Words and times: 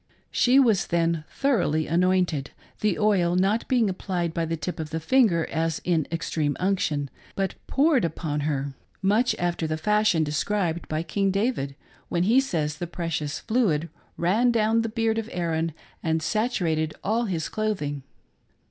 She 0.31 0.59
was 0.59 0.87
then 0.87 1.25
thoroughly 1.29 1.85
anointed— 1.85 2.49
the 2.81 2.97
oil 2.97 3.35
not 3.35 3.67
being 3.67 3.87
appUed 3.87 4.33
by 4.33 4.45
the 4.45 4.57
tip 4.57 4.79
of 4.79 4.89
the 4.89 4.99
finger 4.99 5.47
as 5.51 5.79
in" 5.83 6.07
extreme 6.11 6.57
unction," 6.59 7.07
hnt 7.37 7.53
poured 7.67 8.03
upon 8.03 8.39
her 8.39 8.73
much 9.03 9.35
after 9.37 9.67
the 9.67 9.77
fashion 9.77 10.23
described 10.23 10.87
by 10.87 11.03
King 11.03 11.29
David 11.29 11.75
when 12.09 12.23
he 12.23 12.39
says 12.39 12.79
the 12.79 12.87
precious 12.87 13.37
fluid 13.37 13.89
ran 14.17 14.49
down 14.51 14.81
the 14.81 14.89
beard 14.89 15.19
of 15.19 15.29
Aaron 15.31 15.71
and 16.01 16.23
saturated 16.23 16.95
all 17.03 17.25
his 17.25 17.47
clothing. 17.47 18.01